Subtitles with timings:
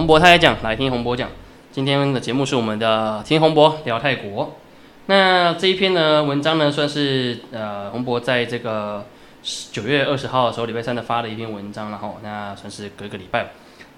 [0.00, 1.28] 洪博泰讲，来听洪博讲。
[1.70, 4.56] 今天的节目是我们的听洪博聊泰国。
[5.04, 9.04] 那这一篇呢文章呢，算是呃洪博在这个
[9.70, 13.50] 九月二十号的时候，礼拜三的发的一篇文章，然后那算是隔个礼拜。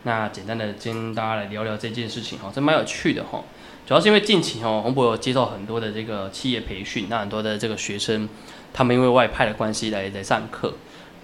[0.03, 3.45] 那简单的跟大家来聊聊这件事情哈，这蛮有趣的哈。
[3.87, 8.29] 主要是因为近期哈，洪博有接到很多的这个企业培训，那很多的这个学生，
[8.73, 10.75] 他们因为外派的关系来来上课。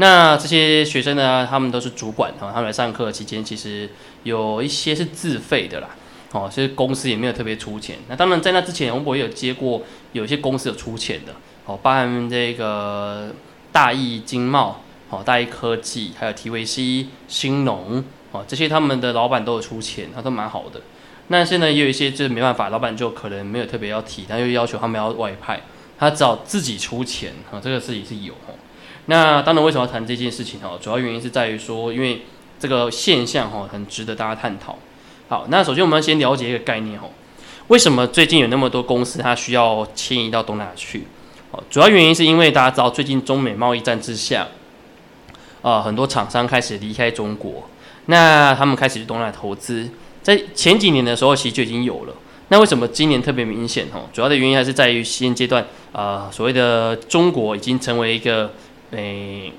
[0.01, 3.91] 那这些学生呢，他们都是主管哈，他们来上课期间，其实
[4.23, 5.89] 有一些是自费的啦，
[6.31, 7.97] 哦，其实公司也没有特别出钱。
[8.09, 11.33] 那当然在那之前，洪博也有接过，有一些公司有出钱的，
[11.67, 13.35] 哦，包含这个
[13.73, 20.81] 大益经贸，哦，大益科技，还有 TVC、兴农，哦，这些他们的老板都有出钱，他都蛮好的。
[21.29, 25.61] 但是呢，也有一些就是没办法，老板就可能没有特别要提，他又要求他们要外派，
[25.99, 28.33] 他只好自己出钱，哈，这个事情是有。
[29.11, 30.79] 那当然，为什么要谈这件事情哦？
[30.83, 32.27] 主要原因是在于说，因为
[32.61, 34.77] 这个现象哈，很值得大家探讨。
[35.29, 37.09] 好，那首先我们要先了解一个概念哦，
[37.69, 41.05] 为什么最近有那么多公司它需要迁移到东南亚去？
[41.53, 44.47] 哦，主要原因是因为大家知道，最近中美贸易战之下，
[45.63, 47.67] 啊，很多厂商开始离开中国，
[48.05, 49.89] 那他们开始去东南亚投资，
[50.23, 52.13] 在前几年的时候其实就已经有了。
[52.51, 53.87] 那为什么今年特别明显？
[53.95, 58.53] 哦，主要的原因还是在于现阶段啊，所谓的中国已经成为一个。
[58.93, 59.53] 诶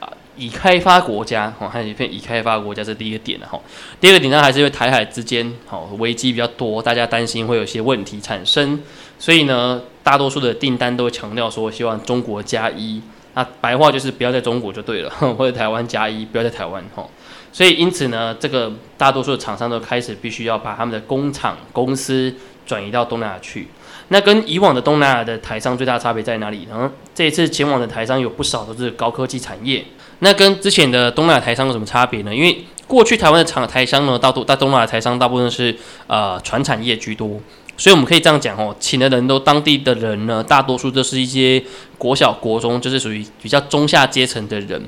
[0.00, 3.60] 啊，已开发国家哦，还有一片已开发国家，这第一个点了哈。
[4.00, 8.80] 第二个点呢，还是因为台海之间哦危机比较多，大家担心会有些问题产生，
[9.18, 13.00] 所以呢，大多数的订单都会强调说，希望中国加一，
[13.34, 17.06] 那白话就是不要在中国就对了， 或者台湾加一，不要在台湾哈。
[17.52, 22.34] 所以因此呢，这个大多数的厂商都开始必须要把他们的工厂公司
[22.66, 23.66] 转移到东南亚去。
[24.08, 26.90] 那跟以往的东南亚的台商最大差别在哪里呢？
[27.14, 29.84] 这一次前往的台商有不少都是高科技产业。
[30.20, 32.34] 那跟之前的东南亚台商有什么差别呢？
[32.34, 37.40] 因为过去台湾的厂台商呢，大多在东南亚台商大部分是呃传产业居多，
[37.76, 41.62] 所以我们可以这样讲哦，请的人都当地的人呢，大多数都是一些
[41.98, 44.82] 国小国中，就是属于比较中下阶层的人。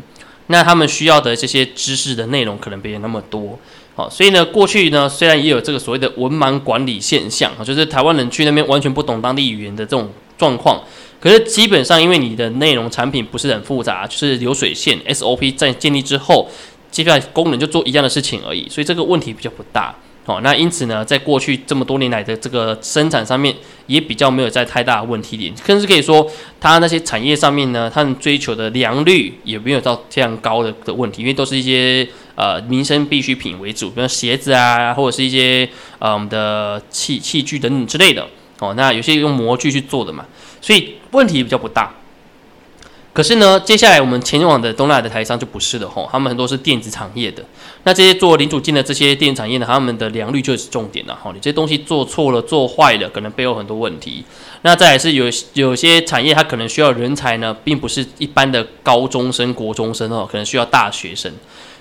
[0.47, 3.59] 那他们需要的这些知识的内容可能没有那么多。
[3.99, 10.81] 好，所以呢，过去呢，虽然也有这个所谓的文盲管理现象啊，就是台湾人去那边完全不懂当地语言的这种状况，
[11.19, 16.49] 可是基本上因为你的内容产品不是很复杂，就是流水线 SOP 在建立之后，
[16.93, 19.93] 接下来功能就做一样的事情而已，所以这个问题比较不大。
[20.27, 23.53] 哦，那因此呢，在过去这么多年来的这个生产上面，
[23.87, 26.31] 也比较没有在太大问题点，更是可以说，
[26.61, 32.07] 它那些产业上面呢，他们追求的良率也没有到这样高的的问题，因为都是一些
[32.39, 35.69] 呃民生必需品为主，比如鞋子啊，或者是一些
[35.99, 38.25] 呃我们的器器具等等之类的。
[38.61, 40.25] 哦，那有些用模具去做的嘛，
[40.61, 41.95] 所以问题比较不大。
[43.13, 47.45] 可是呢，接下来我们前往的东南亚的台商就不是的吼，他们很多是电子产业的。
[47.83, 51.33] 那这些做零组件的这些电子产业呢，他们的良率就是重点了哈。
[51.35, 54.25] 你这些东西做错了、做坏了，可能背后很多问题。
[54.63, 61.33] 那再来是有有些产业，它可能需要人才呢，并不是一般的高中生、国中生哦，可能需要大学生。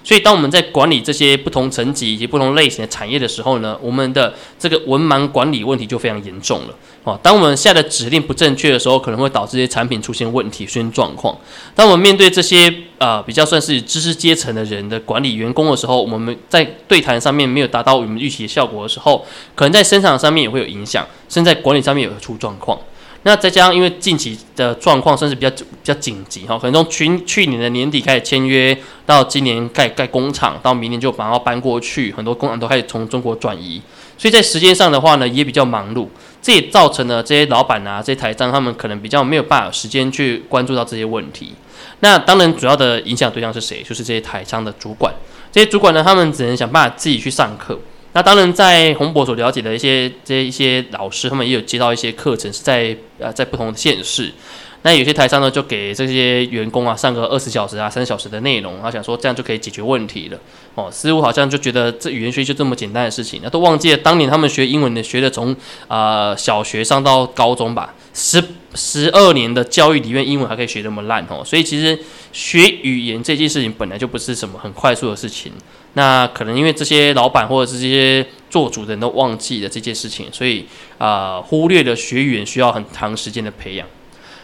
[0.07, 6.73] 所以，当我们在管理这些不同层级以及不同类型的产业的时候呢，我们的这个文盲管理问题就非常严重了。
[7.03, 11.38] 哦，当我们下的指令不正确的时候，可能会导致这些产品出现问题、出现状况。
[11.75, 19.25] 当我们面对这些呃比较算是知识阶层的人的管理员工的时候，我们在对谈上面没有达到我们预期的效果的时候，
[19.56, 22.79] 可能在生产上面也会有影响，甚至在管理上面也会出状况。
[23.28, 33.82] 那再加上，因为近期的状况算是比较比较紧急哈，可能从去去年的年底开始签约，到今年盖盖工厂，到明年就把它搬过去，很多工厂都开始从中国转移，
[34.18, 36.08] 所以在时间上的话呢，也比较忙碌，
[36.42, 41.54] 这也造成了这些老板啊，这些台商他们可能比较没有办法时间去关注到这些问题。
[42.00, 43.84] 那当然，主要的影响对象是谁？
[43.84, 45.14] 就是这些台商的主管，
[45.52, 47.78] 这些主管呢，他们只能想办法自己去上课。
[48.18, 54.34] 那当然，在洪博所了解的一些这一些老师，他们也有接到一些课程，是在呃在不同的县市。
[54.83, 60.39] 那有些台商呢，就给这些员工啊上个二十小时啊三十小时的内容，他想说这样就可以解决问题了。
[60.75, 65.56] 哦，似乎好像就觉得这语言学习就这么简单的事情，那都忘记了当年他们学英文的学的从
[65.88, 68.41] 啊小学上到高中吧，十
[68.75, 71.44] 十二年的教育里面，英文还可以学那么烂哦。
[71.44, 71.97] 所以其实
[72.31, 75.51] 学语言这件事情本来就不是什么很快速的事情。
[75.94, 80.63] 那可能因为这些老板或者是这些做主的人都忘记了这件事情，所以
[81.00, 83.88] 啊忽略了学语言需要很长时间的培养。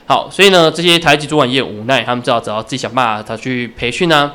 [0.06, 4.34] 好，所以呢这些台籍主管也无奈，他们只好只好自己想办法他去培训啊。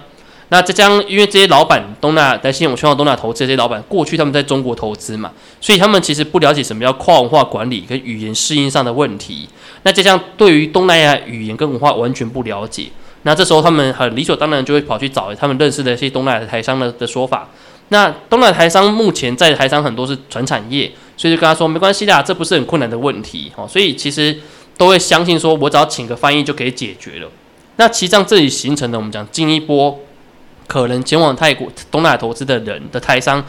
[0.51, 5.31] 那这将因为这些老板东南亚在新我全网东南亚投资这些老板过去他们在中国投资嘛，
[5.61, 9.47] 所以他们其实不了解什么叫跨文化管理跟语言适应上的问题。
[9.83, 12.87] 那这将对于东南亚语言跟文化完全不了解。
[13.25, 17.47] 那这时候他们很理所当然就会跑去找他们认识的一些东南亚台商的的说法，
[17.89, 23.69] 那东南亚台商目前在台商很多是传产业，所以就跟他说没关系的，这不是很困难的问题哦。
[23.69, 24.35] 所以其实
[24.79, 27.29] 都会相信说，我只要请个翻译就可以解决了。
[27.77, 30.01] 那其实上这里形成的我们讲进一波
[30.67, 33.45] 可能前往泰国东南亚投资的人的台商。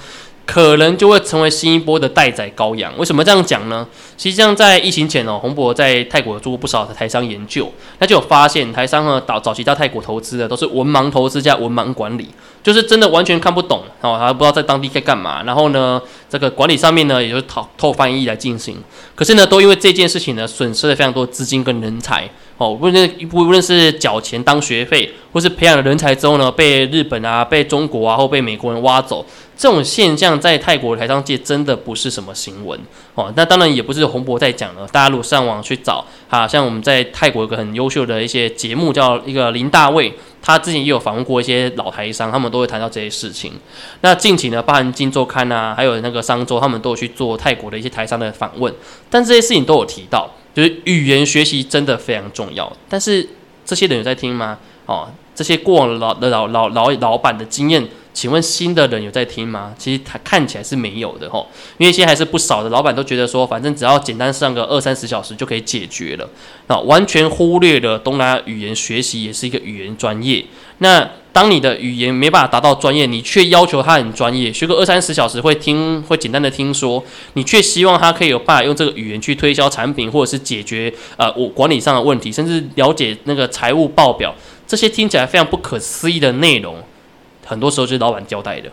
[0.52, 2.92] 可能就会成为新一波的待宰羔羊。
[2.98, 3.86] 为什么这样讲呢？
[4.18, 12.30] 实际上，在疫情前哦，洪博在泰国做过不少的台商研究，那就有发现，台商呢早早期到泰国投资的都是文盲投资加文盲管理，
[12.64, 15.44] 就是真的完全看不懂哦，还不知道在当地该干嘛。
[15.44, 18.82] 然后呢，这个管理上面呢，也就是透透翻译来进行。
[19.14, 22.28] 可是呢，都因为这件事情呢，损失了非常多资金跟人才
[22.60, 22.70] 哦。
[22.70, 29.26] 无论无论是缴钱当学费，或是培养了人才之后呢，被日本啊、被中国啊，或被美国人挖走。
[29.58, 32.80] 这种现象在泰国台商界真的不是什么新闻
[33.14, 34.88] 哦，那当然也不是洪博在讲了。
[34.88, 43.52] 大家如果上网去找，哈，像我们在泰国有个很优秀的一些节目，叫一个林大卫，他之前也有访问过一些老台商，他们都会谈到这些事情。
[44.00, 48.74] 那近期呢，包含金周刊啊，还有那个商周，他们都有去做泰国的一些台商的访问，
[49.10, 50.30] 但这些事情都有提到，
[50.60, 52.72] 就是语言学习真的非常重要。
[52.88, 53.28] 但是
[53.66, 54.58] 这些人有在听吗？
[54.86, 57.88] 哦，这些过往老的老老老老板的经验。
[58.12, 59.74] 请问新的人有在听吗？
[59.78, 61.48] 其实他看起来是没有的吼，
[61.78, 66.28] 因为现在还是不少的老板都觉得说，反正只要简单上个二三十小时就可以解决了，
[66.68, 70.44] 那完全忽略了东南亚语言学习也是一个语言专业。
[70.80, 71.08] 那
[71.40, 77.02] 当你的语言没办法达到专业，你却要求他很专业，学个二三十小时会听会简单的听说，
[77.36, 84.36] 你却希望他可以有办法用这个语言去推销产品，或者是解决呃我管理上的问题，甚至了解那个财务报表
[84.68, 86.76] 这些听起来非常不可思议的内容。
[87.46, 88.70] 很多时候就是老板交代的，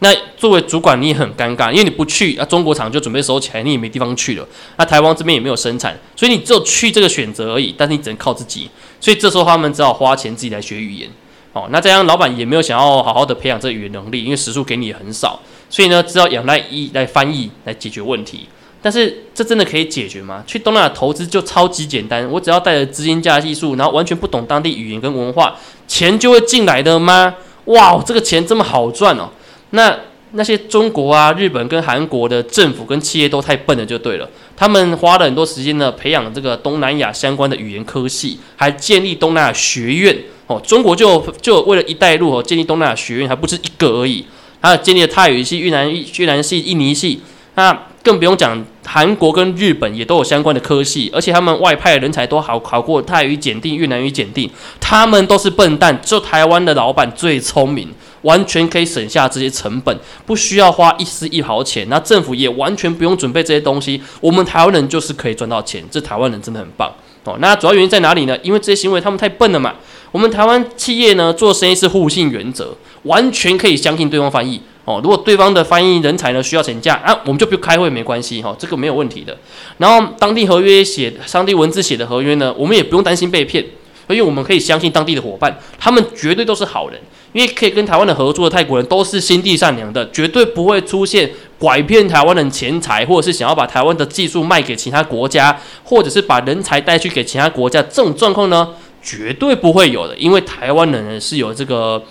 [0.00, 4.46] 那作为主管你也很尴尬，因为你不去啊，中国厂就准备收起来，你也没地方去了。
[4.76, 8.68] 那台湾这边也没有生产，所以你只有去这个选择而已，但是你只能靠自己。
[9.00, 11.08] 所以这时候他们只好花钱自己来学语言。
[11.52, 18.46] 哦，那这样老板也没有想要好好的培养这语言能力，因为时数给你也很少，所以呢，只好仰赖一来翻译来解决问题。
[18.82, 20.42] 但是这真的可以解决吗？
[20.46, 25.56] 去东南亚投资就超级简单，我只要带着资金加技术，然后完全不懂当地语言跟文化，
[25.86, 27.34] 钱就会进来的吗？
[27.66, 29.28] 哇，这个钱这么好赚哦！
[29.70, 29.94] 那
[30.32, 34.28] 那些中国啊、日本跟韩国的政府跟企业都太笨了，就对了。
[34.56, 40.16] 他们花了很多时间呢，培养这个东南亚相关的语言科系，还建立东南亚学院
[40.46, 40.60] 哦。
[40.64, 44.24] 中国就就为了一带路哦，建立东南亚学院，还不止一个而已。
[44.60, 47.20] 还有建立了泰语系、越南越南系、印尼系，
[47.54, 54.50] 那更不用讲，韩国跟日本也都有相关的科系，而且他们外派人才都好考过泰语检定、越南语检定。
[54.78, 57.88] 他们都是笨蛋，就台湾的老板最聪明。
[58.22, 59.96] 完全可以省下这些成本，
[60.26, 61.86] 不需要花一丝一毫钱。
[61.88, 65.84] 那政府也完全不用准备这些东西，我们台湾人就是可以赚到钱。
[65.90, 66.92] 这台湾人真的很棒
[67.24, 67.36] 哦。
[67.40, 68.36] 那主要原因在哪里呢？
[68.42, 69.74] 因为这些行为他们太笨了嘛。
[70.12, 75.00] 我们台湾企业呢做生意是互信原则，完全可以相信对方翻译哦。
[75.02, 79.36] 如果对方的翻译人才呢需要请假啊，我们就不开会没关系哈，这个没有问题的。
[79.78, 83.64] 然后当地合约写、当地文字写的合约呢，我们也不用担心被骗，
[84.08, 87.00] 因为我们可以相信当地的伙伴，他们绝对都是好人。
[87.32, 98.70] 因为可以跟台湾的合作的泰国人都是心地善良的，绝对不会出现拐骗台湾人钱财，或者是想要把台湾的技术卖给其他国家，或者是把人才带去给其他国家这种状况呢，
[99.00, 100.16] 绝对不会有的。
[100.16, 102.02] 因为台湾人是有这个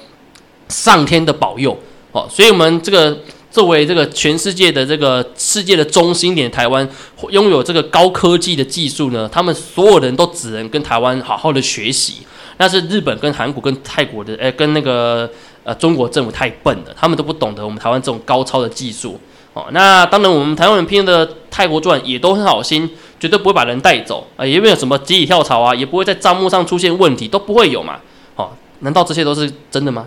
[0.69, 1.77] 上天的保佑
[2.13, 3.17] 哦，所以我们这个
[3.51, 6.87] 作为这个全世界的这个世界的中心点，台湾
[7.29, 12.19] 拥有这个高科技的技术呢，他们所有人都只能跟台湾好好的学习。
[12.61, 15.29] 那是日本跟韩国跟泰国的，哎，跟那个
[15.63, 19.17] 呃中国政府太笨了，他们都不懂得我们台湾这种高超的技术
[19.53, 19.67] 哦。
[19.71, 27.97] 那当然，我们台湾人拼的泰国赚也都很好心，绝对不会把人带走啊，也没有什么集体跳槽啊，也不会在账目上出现问题，都不会有嘛。
[28.35, 28.49] 哦，
[28.79, 30.05] 难道这些都是真的吗？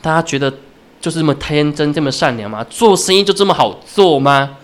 [0.00, 0.52] 大家觉得
[1.00, 2.66] 就是这么天真、这么善良吗？
[2.68, 4.56] 做生意就这么好做吗？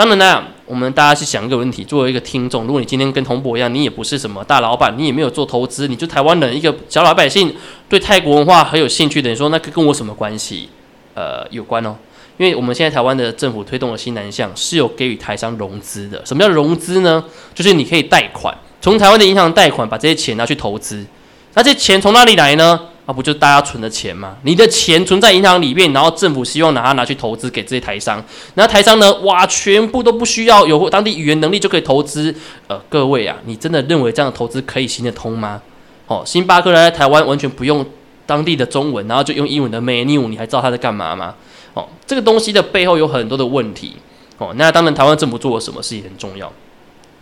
[0.00, 0.42] 当然啦。
[0.64, 7.54] 我们大家去想一个问题：作为一个听众，如果你今天跟洪博一样，你也不是什么大老板，你也没有做投资，你就台湾人一个小老百姓，
[7.86, 10.70] 对泰国文化很有兴趣的，你说那跟我什么关系？
[11.12, 11.94] 呃，有关哦，
[12.38, 16.24] 因为我们现在台湾的政府推动的新南向是有给予台商融资的。
[16.24, 17.22] 什么叫融资呢？
[17.54, 21.04] 就是你可以贷款，从台湾的银行贷款，把这些钱拿去投资。
[21.52, 22.80] 那这钱从哪里来呢？
[23.10, 24.36] 那不就大家存的钱吗？
[24.44, 28.24] 你的钱存在银行里面，然后政府希望拿它拿去投资给这些台商，
[28.54, 32.32] 然后台商呢，哇，全部都不需要有当地语言能力就可以投资。
[32.68, 35.60] 呃，各位啊，你真的认为这样的投资可以行得通吗？
[36.06, 37.84] 哦，星巴克来台湾完全不用
[38.26, 41.34] 当地的中文，然后就用英文的 menu，你还知道他在干嘛吗？
[41.74, 43.96] 哦，这个东西的背后有很多的问题。
[44.38, 46.52] 哦，那当然台湾政府做了什么事也很重要。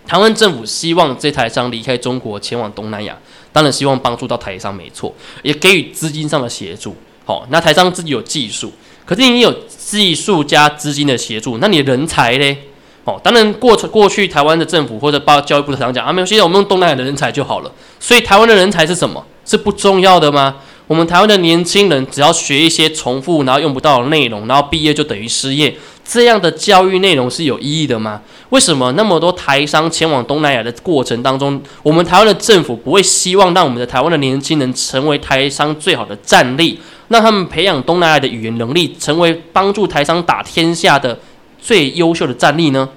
[0.06, 3.16] 台湾政府希望这台商离开中国前往东南亚。
[3.52, 6.94] 当然希望帮助到台商没错，也给予资金上的协助。
[7.24, 8.72] 好，那台商自己有技术，
[9.04, 12.56] 可是你有技术加资金的协助，那你人才嘞？
[13.04, 17.72] 哦，当然过过去台湾的政府或者包教育部的常讲啊，没有，现在我们用东南亚的人才就好了。
[17.98, 19.24] 所以台湾的人才是什么？
[19.44, 20.56] 是不重要的吗？
[20.88, 28.22] 我们台湾的年轻人只要学一些重复然后用不到的内容，然后毕业就等于失业，这样的教育内容是有意义的吗？
[28.48, 41.20] 为什么那么多台商前往东南亚的过程当中，我们台湾的政府不会希望让我们的台湾的年轻人成为台商最好的战力，让他们培养东南亚的语言能力，成为帮助台商打天下的
[41.60, 42.88] 最优秀的战力呢？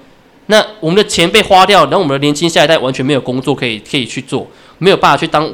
[0.46, 5.46] 那我们的钱被花掉，然后我们的年轻下一代完全没有工作可以可以去做，没有办法去当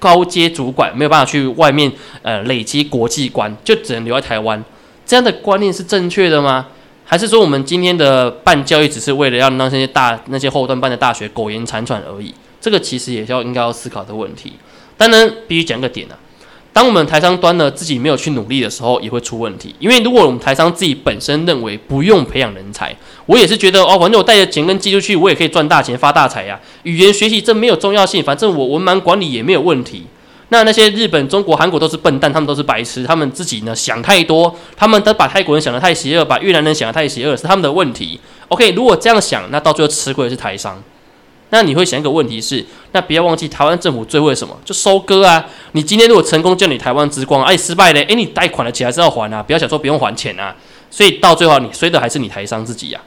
[0.00, 1.92] 高阶主管，没有办法去外面
[2.22, 4.60] 呃累积国际观，就只能留在台湾。
[5.06, 6.66] 这样的观念是正确的吗？
[7.04, 12.34] 还是说我们今天的办教育只是为了要让那些大那些后端办的大学苟延残喘而已？
[12.60, 14.54] 这个其实也是要应该要思考的问题。
[14.96, 16.18] 当然，必须讲个点啊。
[16.72, 19.74] 当我们台商端呢自己没有去努力的时候，也会出问题。
[19.80, 22.94] 因为如果我们台商自己本身认为不用培养人才，
[23.26, 26.58] 我也是觉得哦，反正我带着钱跟技术去，我也可以赚大钱发大财呀。
[26.84, 30.06] 语言学习这没有重要性，反正我文盲管理也没有问题。
[30.52, 38.18] 那那些日本、中国、韩国都是笨蛋，他们都是白痴，他们自己呢想太多，他们都把泰国人想得太邪恶，把越南人想得太邪恶，是他们的问题。
[38.48, 40.82] OK，如果这样想，那到最后吃亏的是台商。
[41.50, 44.56] 那你会想一个问题是，那不要忘记台湾政府最会什么？
[44.64, 45.44] 就收割啊！
[45.72, 49.42] 你今天如果成功叫你台湾之光，哎，失败了，哎，你贷款的钱还是要还啊！
[49.42, 50.54] 不要想说不用还钱啊！
[50.90, 53.00] 所以到最后你衰的还是你台商自己呀！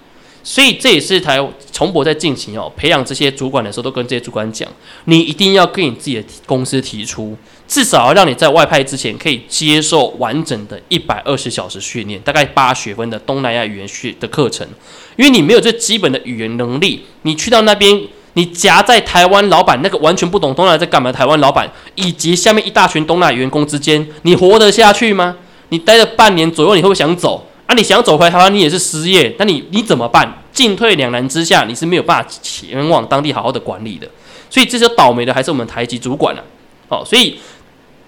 [0.44, 1.40] 所以这也是台
[1.72, 4.70] 重博在进行哦，培养这些主管的时候，都跟这些主管讲，
[5.06, 14.68] 你一定要跟你自己的公司提出，至少要让你在外派之前可以接受完整的一百二十小时训练，大概八学分的东南亚语言学的课程，
[15.16, 18.02] 因为你没有最基本的语言能力，你去到那边。
[18.34, 25.36] 你夹在台湾老板那个完全不懂东南亚在干嘛台湾老板，以及下面一大群东南亚员工之间，你活得下去吗？
[25.70, 27.48] 你待了半年左右，你会不会想走？
[27.66, 30.44] 啊，你想走回台湾，你也是失业，那你你怎么办？
[30.52, 34.08] 进退两难之下，你是没有办法前往当地好好的管理的。
[34.50, 36.44] 所以这些倒霉的还是我们台籍主管了。
[36.90, 37.40] 哦，所以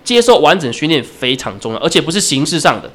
[0.04, 2.92] 接受完整训练非常重要，而且不是形式上的。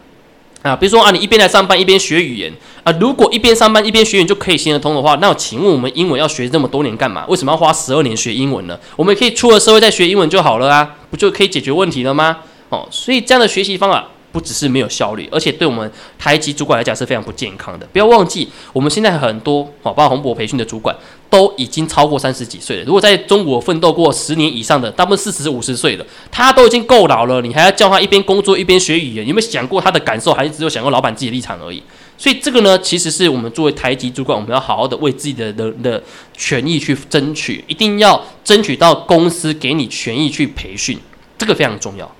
[0.62, 2.52] 啊，比如说啊，你一边来上班一边学语言
[2.84, 7.24] 啊，如果一边上班一边学语言就可以行得通的话，那请问我们英文要学这么多年干嘛？
[7.28, 8.78] 为什么要花十二年学英文呢？
[8.96, 12.38] 我们可以出了社会再学英文就好了啊，不就可以解决问题了吗？
[12.68, 14.06] 哦，所以这样的学习方法。
[14.32, 17.86] 不只是没有效率，而且对我们台籍主管来讲是非常不健康的。
[17.92, 20.94] 不要忘记，我们现在很多好，包括洪博培训的主管
[21.28, 22.84] 都已经超过三十几岁了。
[22.84, 30.32] 如果在中国奋斗过十年以上的，大部分四十五十岁了，他都已经够老了，你还要叫他一边工作一边学语言，有没有想过他的感受？
[30.32, 31.82] 还是只有想过老板自己的立场而已？
[32.16, 36.02] 所以这个呢，其实是我们作为台籍主管，我们要好好的为自己的人的
[36.36, 40.98] 权益去争取，一定要争取到公司给你权益去培训，
[41.38, 42.10] 这个非常重要。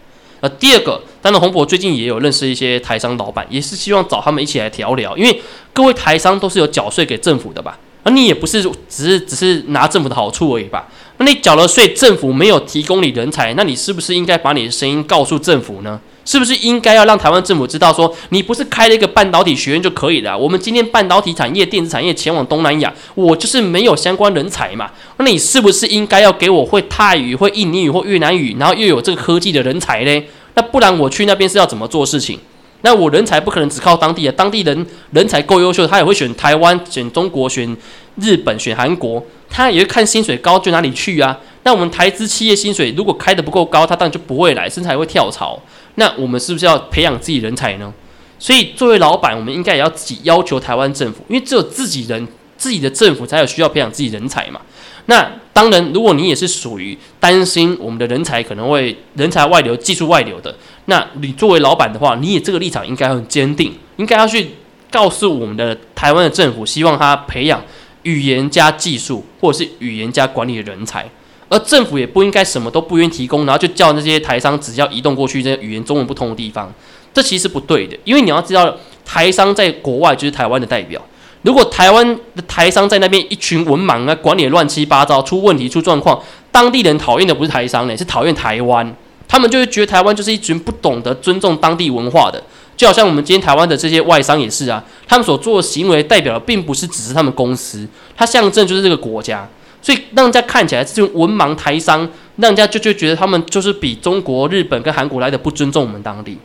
[0.41, 5.43] 呃，第二个，当然洪博最近也有认识一些台商老板，也是希望找他们一起来聊聊，因为
[5.73, 7.79] 各位台商都是有缴税给政府的吧？
[8.05, 10.89] 那你也不是只是只是拿政府的好处而已吧？
[11.19, 16.01] 那你缴了税，政府没有提供你人才，那你是不是应该把你的声音告诉政府呢？
[16.25, 20.37] 是不是应该要让台湾政府知道，说你不是开了一个半导体学院就可以了？
[20.37, 24.91] 我们今天半导体产业、电子产业前往东南亚，我就是没有相关人才嘛？
[25.17, 30.29] 那你是不是应该要给我会泰语、会印尼语或越南语，然后又有这个科技的人才嘞？
[30.55, 32.39] 那不然我去那边是要怎么做事情？
[32.83, 37.77] 那我人才不可能只靠当地的，当地人人才够优秀，他也会选台湾、选中国、选
[38.17, 41.39] 日本、选韩国，他也会看薪水高就哪里去啊？
[41.63, 45.61] 那我们台资企业薪水如果开的不够高，他当然就不会来，甚至还会跳槽。
[45.97, 47.93] 那我们是不是要培养自己人才呢？
[48.39, 54.61] 所以作为老板，我们应该也要自己要求台湾政府，因为只有自己人、自己的政府才有需要培养自己人才嘛。
[55.07, 60.57] 那当然，如果你也是属于担心我们的人才可能会人才外流、技术外流的，
[60.87, 64.53] 那你作为老板的话，你也这个立场应该很坚定，应该要去
[64.91, 67.63] 告诉我们的台湾的政府，希望他培养
[68.05, 71.07] 语言加技术或者是语言加管理的人才。
[71.51, 76.73] 而政府也不应该什么都不愿意提供，然后就叫那些台商只要移动过去这些语言中文不通的地方，
[77.13, 77.95] 这其实不对的。
[78.05, 81.03] 因为你要知道，台商在国外就是台湾的代表。
[81.43, 88.95] 如果台湾的台商在那边一群文盲啊，管理乱七八糟，出问题出状况，当地人讨厌的不是台商呢，是讨厌台湾。
[89.27, 92.43] 他们就会觉得台湾就是一群不懂得尊重当地文化的。
[92.77, 99.49] 就好像我们今天台湾的这些外商也是啊，他们所做的行为代表的并不是只是他们公司，它象征就是这个国家。
[99.83, 102.01] 所以让人家看起来这种文盲台商，
[102.37, 106.37] 让人家就就觉得他们就是比中国、日本跟韩国来的不尊重我们当地。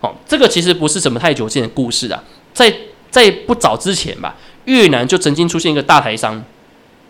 [0.00, 2.22] 哦，这个其实不是什么太久见的故事啊，
[2.54, 2.74] 在
[3.10, 6.42] 在不早之前吧，越南就曾经出现一个大台商，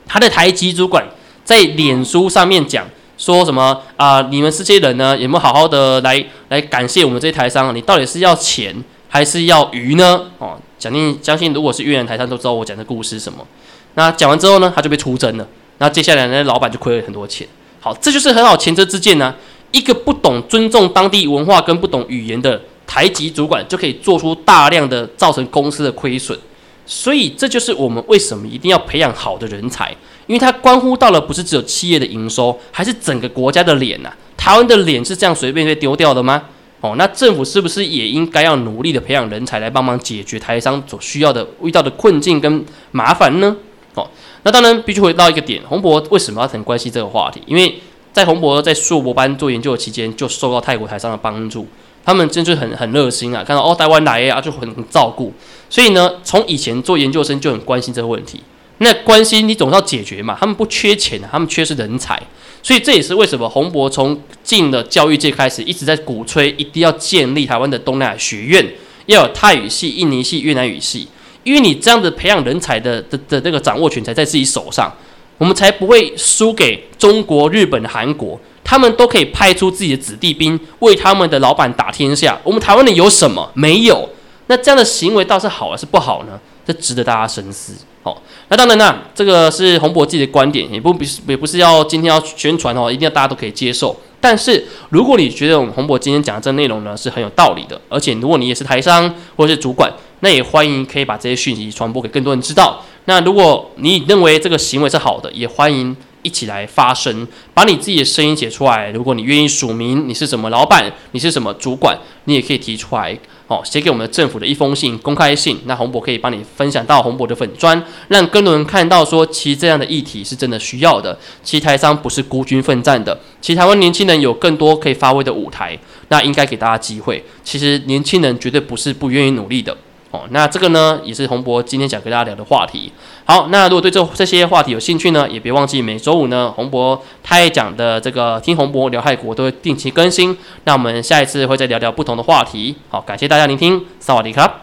[0.07, 1.07] 他的台籍主管
[1.45, 2.85] 在脸书上面讲
[3.17, 4.21] 说什么啊？
[4.23, 7.75] 你们这些人呢，有没有好好的来来感谢我们这些台商？
[7.75, 8.75] 你到底是要钱
[9.09, 10.27] 还是要鱼呢？
[10.39, 13.47] 哦，相信相信，如果是越南台商都知道我讲的故事什么。
[13.95, 15.47] 那讲完之后呢，他就被出征了。
[15.81, 17.49] 那接下来呢，老板就亏了很多钱。
[17.81, 19.35] 好，这就是很好前车之鉴呢。
[19.73, 26.39] 一个不懂尊重当地文化跟不懂语言的台籍主管，就可以做出大量的造成公司的亏损。
[26.85, 29.91] 所以这就是我们为什么一定要培养好的人才，
[30.27, 34.13] 因为它关乎到了不是只有企业的营收，还是整个国家的脸呐。
[34.37, 36.43] 台湾的脸是这样随便被丢掉的吗？
[36.81, 43.57] 哦，那政府是不是也应该要努力的培养人才来帮忙解决台商所需要的遇到的困境跟麻烦呢？
[43.95, 44.09] 哦，
[44.43, 47.43] 那当然必须回到一个点，洪博为什么要很关心这个话题？
[47.47, 47.81] 因为
[48.13, 51.67] 在洪博在硕博班做研究的期间，就受到泰国台商的帮助，
[52.05, 55.33] 他们真是很很热心啊，看到哦台湾来啊就很照顾，
[55.69, 58.41] 所以呢，从以前做研究生就很关心这个问题。
[58.79, 62.21] 那关心你总要解决嘛，他们不缺钱，他们缺是人才。
[62.63, 68.67] 所以这也是为什么洪博从进了教育界开始，一直在鼓吹一定要建立台湾的东南亚学院，
[69.05, 71.07] 要有泰语系、印尼系、越南语系，
[71.43, 74.93] 因为你这样的培养人才的的的那个掌握权才在自己手上，
[75.39, 82.39] 我们才不会输给中国、日本、韩国，他们都可以派出自己的子弟兵为他们的老板打天下。
[82.45, 83.51] 我们台湾的有什么？
[83.55, 84.09] 没有。
[84.47, 86.39] 那这样的行为倒是好还是不好呢？
[86.67, 87.73] 这值得大家深思。
[88.03, 93.95] 好，那当然啦，这个是洪博自己的观点，也不不是也不是要今天要宣传哦，一定要大家都可以接受。
[94.21, 102.83] 但是如果你觉得我们洪博今天讲的这内容呢是很有道理的，而且如果你也是台商或者是主管，那也欢迎可以把这些讯息传播给更多人知道。
[103.07, 105.97] 那如果你认为这个行为是好的，也欢迎。
[106.23, 108.91] 一起来发声，把你自己的声音写出来。
[108.91, 115.59] 如果你愿意署名，你是什么老板，你是什么主管，你也可以提出来，哦，写给我们的政府的一封信，公开信。
[115.65, 121.19] 那洪博可以帮你分享到洪博的粉砖，让更多人看到说，其实这样的议题是真的需要的。
[121.43, 125.79] 其实台商不是孤军奋战的，其实台湾年轻人有更多可以发挥的舞台，
[126.09, 127.25] 那应该给大家机会。
[127.43, 129.75] 其实年轻人绝对不是不愿意努力的。
[130.11, 132.93] 哦，那这个呢，也是洪博今天想跟大家聊的话题。
[133.25, 140.37] 好，那如果对这这些话题有兴趣呢，也别忘记每周五呢，洪博他也讲的这个听洪博聊泰国都会定期更新。
[140.65, 142.75] 那我们下一次会再聊聊不同的话题。
[142.89, 144.63] 好，感谢大家聆听，萨瓦迪卡。